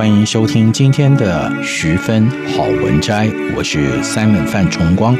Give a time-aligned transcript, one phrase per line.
[0.00, 5.14] 欢迎收听今天的十分好文摘，我是 Simon 范崇光，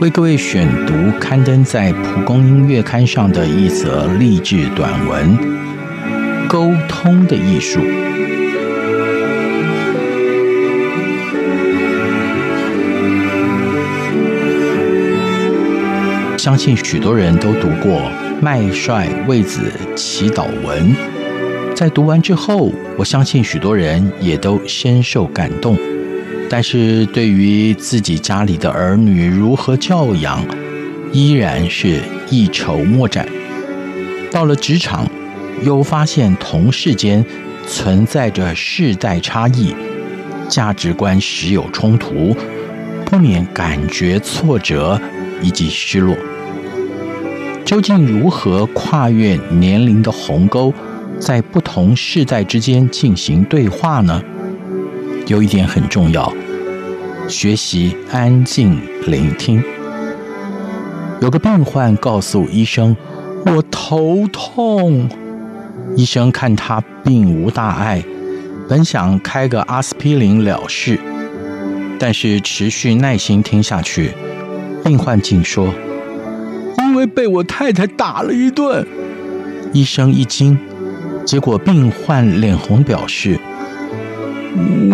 [0.00, 5.38] 为各位选读刊登在蒲公英月刊上的一则励志短文
[6.48, 7.78] 《沟通的艺术》。
[16.38, 21.13] 相信许多人都读过麦帅为子祈祷文。
[21.74, 25.76] 在读完之后，我相信许多人也都深受感动。
[26.48, 30.44] 但是对于自己家里的儿女如何教养，
[31.12, 33.26] 依然是一筹莫展。
[34.30, 35.10] 到了职场，
[35.62, 37.24] 又发现同事间
[37.66, 39.74] 存在着世代差异，
[40.48, 42.36] 价值观时有冲突，
[43.04, 45.00] 不免感觉挫折
[45.42, 46.16] 以及失落。
[47.64, 50.72] 究竟如何跨越年龄的鸿沟？
[51.20, 54.22] 在不同世代之间进行对话呢？
[55.26, 56.30] 有一点很重要，
[57.28, 59.62] 学习安静聆听。
[61.20, 62.94] 有个病患告诉医生
[63.46, 65.08] ：“我头痛。”
[65.96, 68.04] 医生看他并无大碍，
[68.68, 70.98] 本想开个阿司匹林了事，
[71.98, 74.10] 但是持续耐心听下去，
[74.84, 75.72] 病患竟说
[76.84, 78.86] ：“因为被我太太打了一顿。”
[79.72, 80.58] 医生一惊。
[81.24, 83.38] 结果病患脸红，表示：“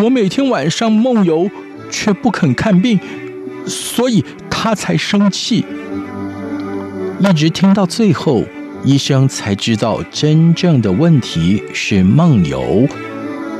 [0.03, 1.51] 我每天晚上梦游，
[1.91, 2.99] 却不肯看病，
[3.67, 5.65] 所以他才生气。”
[7.19, 8.45] 一直听到最后，
[8.85, 12.87] 医生才知道真正的问题是梦游，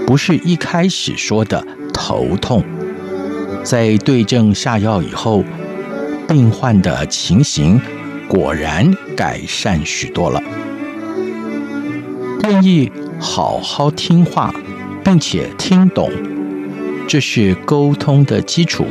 [0.07, 2.65] 不是一开始说的头痛。
[3.63, 5.45] 在对症下药以后，
[6.27, 7.79] 病患的情形
[8.29, 10.41] 果然改善许多了。
[12.45, 14.55] 愿意好好听话，
[15.05, 16.11] 并且听懂，
[17.07, 18.85] 这是沟通的基础。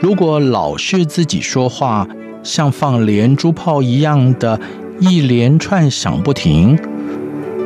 [0.00, 2.08] 如果老是自己说话，
[2.42, 4.58] 像放连珠炮一样的
[5.00, 6.78] 一连串响不停，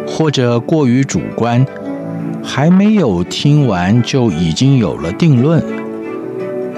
[0.06, 1.64] 或者过于主观，
[2.42, 5.62] 还没有听完就已经有了定论，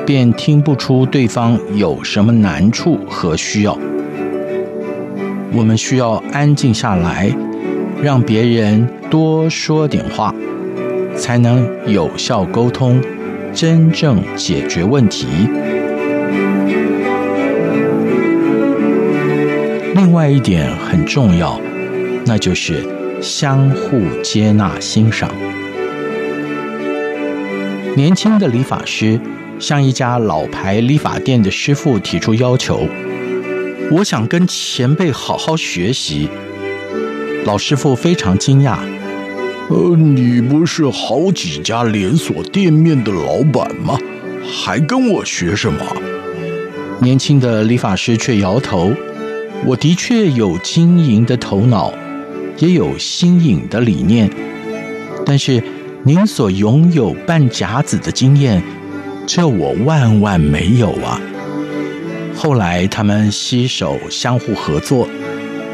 [0.05, 3.77] 便听不出对方有什么难处和需要。
[5.53, 7.35] 我们需要安静下来，
[8.03, 10.35] 让别人多说点话，
[11.17, 13.01] 才能有效沟通，
[13.53, 15.27] 真正解决问题。
[19.95, 21.59] 另外一点很重要，
[22.25, 22.87] 那就是
[23.21, 25.31] 相互接纳、欣赏。
[27.97, 29.19] 年轻的理发师
[29.59, 32.87] 向一家老牌理发店的师傅提出要求。
[33.91, 36.29] 我想跟前辈好好学习。
[37.45, 38.77] 老师傅非常惊讶
[39.71, 43.99] ：“呃，你不是好几家连锁店面的老板吗？
[44.45, 45.81] 还跟我学什么？”
[47.01, 48.93] 年轻的理发师却摇头
[49.65, 51.91] ：“我的确有经营的头脑，
[52.59, 54.31] 也有新颖的理念，
[55.25, 55.63] 但是
[56.03, 58.63] 您所拥有半甲子的经验，
[59.27, 61.19] 这我万万没有啊。”
[62.41, 65.09] 后来，他们携手相互合作。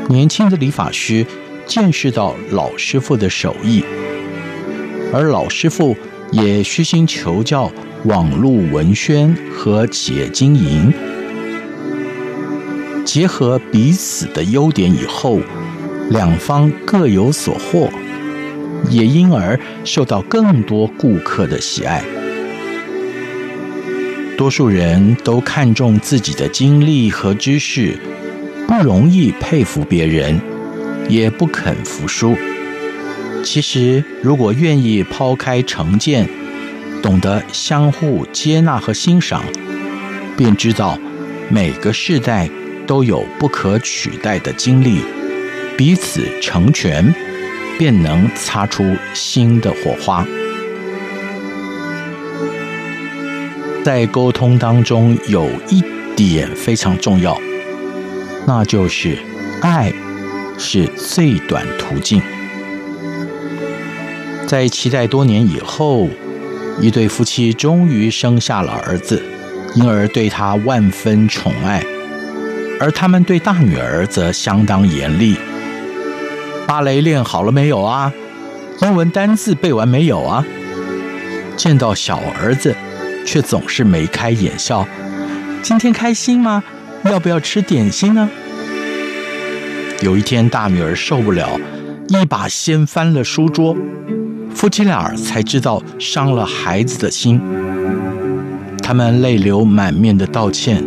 [0.08, 1.24] 年轻的理发师
[1.66, 3.84] 见识到老师傅的手艺，
[5.12, 5.94] 而老师傅
[6.32, 7.70] 也虚心求教
[8.04, 10.90] 网络文宣和企业经营，
[13.04, 15.40] 结合彼此的优点以后，
[16.08, 17.90] 两方各有所获，
[18.88, 22.02] 也因而受到更多顾客的喜爱。
[24.36, 27.96] 多数人都看重自己的经历和知识，
[28.66, 30.40] 不容易佩服别人，
[31.08, 32.36] 也不肯服输。
[33.44, 36.28] 其实，如果愿意抛开成见，
[37.00, 39.44] 懂得相互接纳和欣赏，
[40.36, 40.98] 便知道
[41.48, 42.50] 每个世代
[42.86, 44.98] 都有不可取代的经历，
[45.76, 47.14] 彼此成全，
[47.78, 50.26] 便能擦出新的火花。
[53.84, 55.84] 在沟通当中，有一
[56.16, 57.38] 点非常重要，
[58.46, 59.18] 那就是
[59.60, 59.92] 爱
[60.56, 62.22] 是最短途径。
[64.46, 66.08] 在期待多年以后，
[66.80, 69.22] 一对夫妻终于生下了儿子，
[69.74, 71.84] 因而对他万分宠爱，
[72.80, 75.36] 而他们对大女儿则相当严厉。
[76.66, 78.10] 芭蕾练好了没有啊？
[78.80, 80.42] 英文单字背完没有啊？
[81.54, 82.74] 见到小儿子，
[83.24, 84.86] 却总是眉开眼笑。
[85.62, 86.62] 今天开心吗？
[87.04, 88.28] 要不要吃点心呢？
[90.00, 91.48] 有一天，大女儿受不了，
[92.08, 93.76] 一把掀翻了书桌。
[94.54, 97.40] 夫妻俩才知道伤了孩子的心，
[98.82, 100.82] 他们泪流满面的道歉：“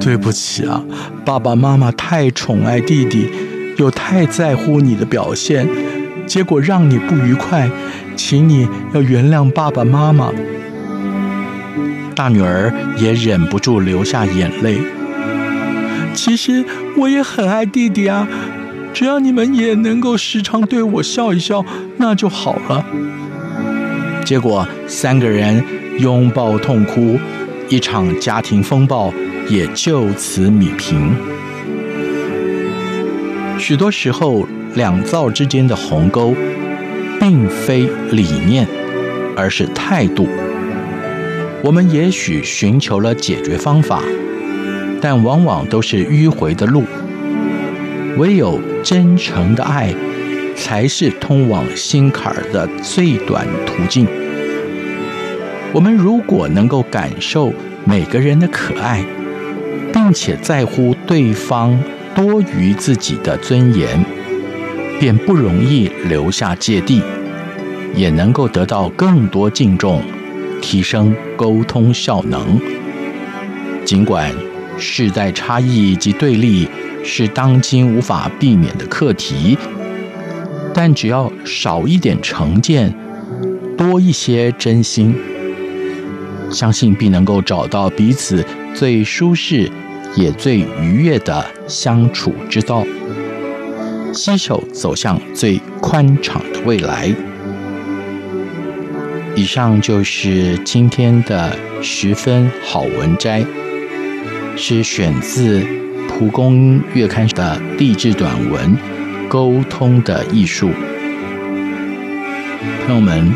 [0.00, 0.82] 对不起啊，
[1.24, 3.28] 爸爸妈妈太宠爱弟弟，
[3.76, 5.68] 又太在乎你的表现，
[6.26, 7.70] 结果让你不愉快，
[8.16, 10.32] 请你要原谅爸爸妈妈。”
[12.22, 14.78] 大女儿也忍不住流下眼泪。
[16.14, 16.64] 其实
[16.96, 18.28] 我也很爱弟弟啊。
[18.94, 21.64] 只要你们也能够时常对我笑一笑，
[21.96, 22.86] 那就好了。
[24.24, 25.64] 结果三个人
[25.98, 27.18] 拥抱痛哭，
[27.68, 29.12] 一场家庭风暴
[29.48, 31.16] 也就此弭平。
[33.58, 34.46] 许多时候，
[34.76, 36.36] 两造之间的鸿沟，
[37.18, 38.64] 并非理念，
[39.36, 40.28] 而是态度。
[41.64, 44.02] 我们也许寻求了解决方法，
[45.00, 46.82] 但往往都是迂回的路。
[48.18, 49.94] 唯有真诚的爱，
[50.56, 54.08] 才是通往心坎儿的最短途径。
[55.72, 57.52] 我们如果能够感受
[57.84, 59.04] 每个人的可爱，
[59.92, 61.80] 并且在乎对方
[62.12, 64.04] 多于自己的尊严，
[64.98, 67.00] 便不容易留下芥蒂，
[67.94, 70.02] 也能够得到更多敬重，
[70.62, 72.58] 提升沟通效能。
[73.84, 74.32] 尽管
[74.78, 76.66] 世代差异及对立，
[77.04, 79.58] 是当今无法避免的课题，
[80.72, 82.94] 但只要少一点成见，
[83.76, 85.14] 多一些真心，
[86.50, 88.42] 相信必能够找到彼此
[88.72, 89.70] 最舒适
[90.14, 92.84] 也最愉悦的相处之道，
[94.14, 97.12] 携手走向最宽敞的未来。
[99.34, 103.44] 以上就是今天的十分好文摘，
[104.56, 105.66] 是选自。
[106.18, 108.76] 蒲公英月刊的励志短文
[109.28, 110.68] 《沟通的艺术》，
[112.86, 113.34] 朋友们，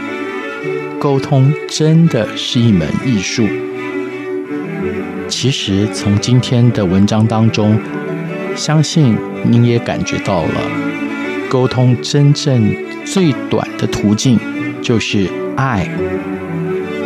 [1.01, 3.49] 沟通真的是一门艺术。
[5.27, 7.81] 其实从今天的文章当中，
[8.55, 10.61] 相信您也感觉到了，
[11.49, 12.73] 沟通真正
[13.05, 14.39] 最短的途径
[14.87, 15.85] 就是爱，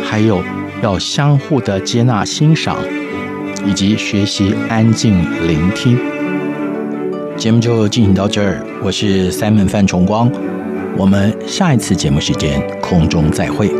[0.03, 0.43] 还有
[0.83, 2.77] 要相互的接纳欣赏。
[3.65, 5.97] 以及学习安静聆听，
[7.35, 8.63] 节目就进行到这儿。
[8.83, 10.31] 我是 Simon 范崇光，
[10.95, 13.71] 我们下一次节目时间空中再会。